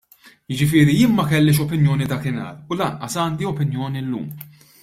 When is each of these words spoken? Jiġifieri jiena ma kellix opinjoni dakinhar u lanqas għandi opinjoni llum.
Jiġifieri 0.53 0.95
jiena 0.99 1.15
ma 1.17 1.25
kellix 1.33 1.57
opinjoni 1.67 2.09
dakinhar 2.13 2.57
u 2.71 2.81
lanqas 2.83 3.21
għandi 3.25 3.51
opinjoni 3.55 4.07
llum. 4.09 4.29